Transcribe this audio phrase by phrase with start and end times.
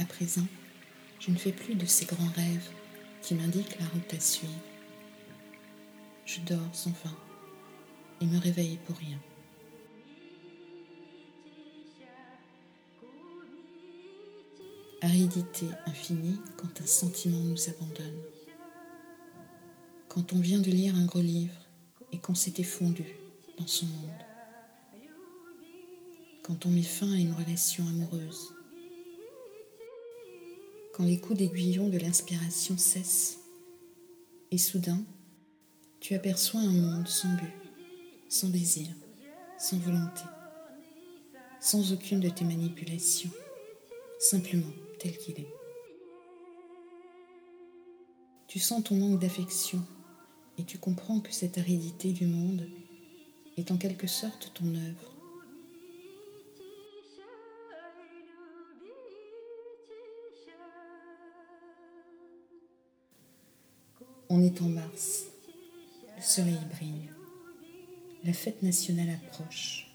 [0.00, 0.46] À présent,
[1.18, 2.70] je ne fais plus de ces grands rêves
[3.20, 4.54] qui m'indiquent la route à suivre.
[6.24, 7.14] Je dors sans fin
[8.22, 9.18] et me réveille pour rien.
[15.02, 18.22] Aridité infinie quand un sentiment nous abandonne.
[20.08, 21.68] Quand on vient de lire un gros livre
[22.10, 23.04] et qu'on s'était fondu
[23.58, 24.24] dans son monde.
[26.42, 28.54] Quand on met fin à une relation amoureuse.
[31.00, 33.38] Quand les coups d'aiguillon de l'inspiration cessent
[34.50, 35.02] et soudain,
[35.98, 37.54] tu aperçois un monde sans but,
[38.28, 38.86] sans désir,
[39.58, 40.20] sans volonté,
[41.58, 43.30] sans aucune de tes manipulations,
[44.18, 45.54] simplement tel qu'il est.
[48.46, 49.82] Tu sens ton manque d'affection
[50.58, 52.68] et tu comprends que cette aridité du monde
[53.56, 55.09] est en quelque sorte ton œuvre.
[64.32, 65.26] On est en mars,
[66.16, 67.10] le soleil brille,
[68.22, 69.90] la fête nationale approche.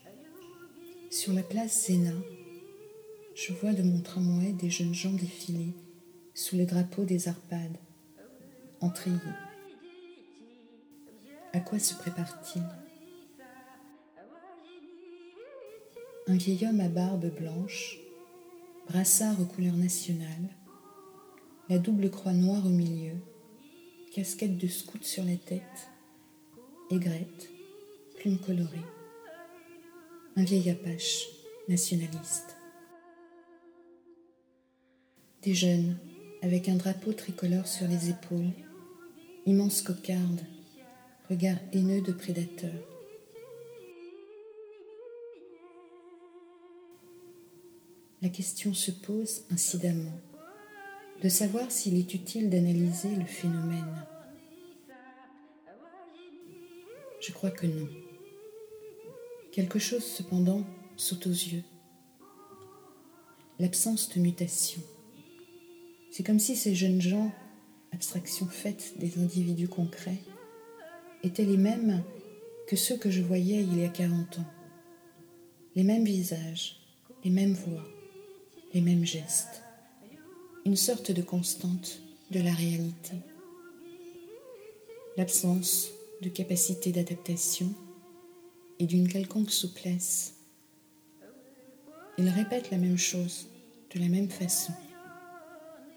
[1.09, 2.11] Sur la place Zéna,
[3.33, 5.69] je vois de mon tramway des jeunes gens défiler
[6.33, 7.77] sous le drapeau des Arpades,
[8.81, 9.15] en treillis.
[11.53, 12.63] À quoi se prépare-t-il?
[16.27, 17.99] Un vieil homme à barbe blanche,
[18.89, 20.49] brassard aux couleurs nationales,
[21.69, 23.13] la double croix noire au milieu,
[24.15, 25.89] casquette de scout sur la tête,
[26.89, 27.49] aigrette,
[28.15, 28.79] plume colorée.
[30.37, 31.27] Un vieil apache
[31.67, 32.55] nationaliste
[35.41, 35.97] des jeunes
[36.41, 38.53] avec un drapeau tricolore sur les épaules,
[39.45, 40.45] immense cocarde,
[41.29, 42.71] regard haineux de prédateur.
[48.21, 50.21] La question se pose incidemment
[51.21, 54.05] de savoir s'il est utile d'analyser le phénomène.
[57.21, 57.87] Je crois que non.
[59.51, 60.63] Quelque chose cependant
[60.97, 61.63] saute aux yeux.
[63.57, 64.81] L'absence de mutation.
[66.11, 67.31] C'est comme si ces jeunes gens,
[67.91, 70.21] abstraction faite des individus concrets,
[71.23, 72.03] étaient les mêmes
[72.67, 74.51] que ceux que je voyais il y a 40 ans.
[75.75, 76.79] Les mêmes visages,
[77.23, 77.85] les mêmes voix,
[78.73, 79.64] les mêmes gestes.
[80.65, 81.99] Une sorte de constante
[82.31, 83.13] de la réalité.
[85.15, 87.71] L'absence de capacité d'adaptation
[88.79, 90.33] et d'une quelconque souplesse.
[92.17, 93.47] Ils répètent la même chose
[93.93, 94.73] de la même façon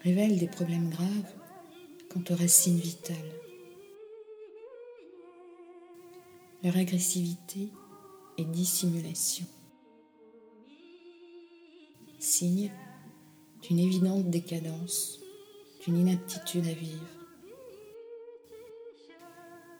[0.03, 1.35] révèle des problèmes graves
[2.11, 3.17] quant aux racines vitales.
[6.63, 7.69] Leur agressivité
[8.37, 9.47] et dissimulation.
[12.19, 12.71] Signe
[13.63, 15.21] d'une évidente décadence,
[15.85, 17.07] d'une inaptitude à vivre.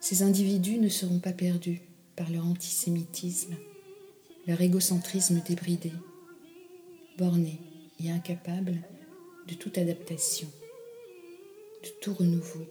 [0.01, 1.83] Ces individus ne seront pas perdus
[2.17, 3.57] par leur antisémitisme,
[4.47, 5.93] leur égocentrisme débridé,
[7.19, 7.61] bornés
[8.03, 8.83] et incapables
[9.49, 10.49] de toute adaptation,
[11.83, 12.65] de tout renouveau.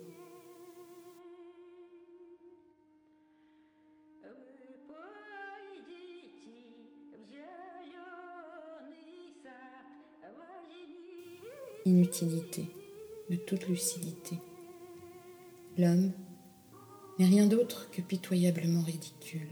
[11.87, 12.65] Inutilité
[13.29, 14.35] de toute lucidité.
[15.77, 16.11] L'homme
[17.17, 19.47] n'est rien d'autre que pitoyablement ridicule.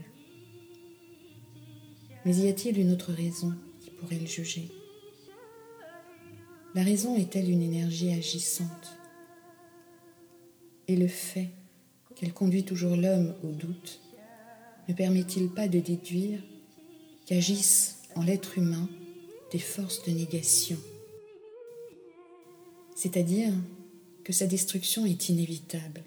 [2.26, 4.70] Mais y a-t-il une autre raison qui pourrait le juger?
[6.74, 8.98] La raison est-elle une énergie agissante?
[10.88, 11.48] Et le fait
[12.16, 14.02] qu'elle conduit toujours l'homme au doute
[14.90, 16.40] ne permet-il pas de déduire
[17.24, 18.90] qu'agissent en l'être humain
[19.52, 20.76] des forces de négation?
[22.96, 23.52] C'est-à-dire
[24.24, 26.02] que sa destruction est inévitable.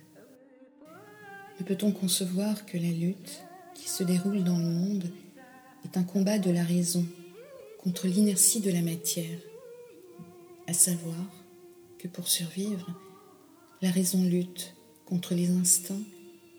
[1.59, 3.43] Ne peut-on concevoir que la lutte
[3.75, 5.05] qui se déroule dans le monde
[5.85, 7.05] est un combat de la raison
[7.77, 9.39] contre l'inertie de la matière?
[10.67, 11.15] À savoir
[11.99, 12.89] que pour survivre,
[13.81, 14.73] la raison lutte
[15.05, 16.03] contre les instincts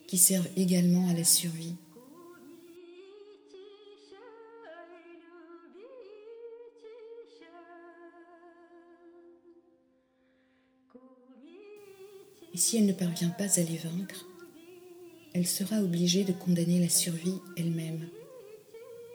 [0.07, 1.75] qui servent également à la survie.
[12.53, 14.27] Et si elle ne parvient pas à les vaincre,
[15.33, 18.09] elle sera obligée de condamner la survie elle-même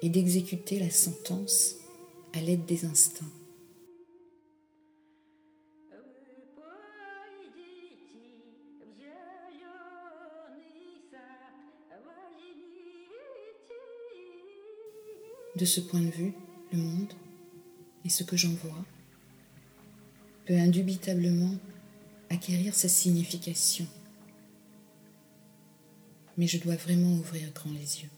[0.01, 1.75] et d'exécuter la sentence
[2.33, 3.25] à l'aide des instincts.
[15.57, 16.33] De ce point de vue,
[16.73, 17.13] le monde,
[18.03, 18.85] et ce que j'en vois,
[20.45, 21.55] peut indubitablement
[22.29, 23.87] acquérir sa signification.
[26.37, 28.09] Mais je dois vraiment ouvrir grand les yeux.